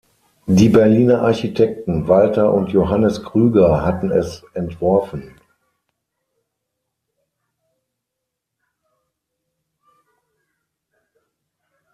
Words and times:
Die 0.47 0.67
Berliner 0.69 1.21
Architekten 1.21 2.07
Walter 2.07 2.51
und 2.53 2.69
Johannes 2.71 3.21
Krüger 3.23 3.85
hatten 3.85 4.09
es 4.09 4.43
entworfen. 4.55 5.35